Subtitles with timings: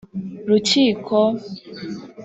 [0.49, 1.17] rukiko,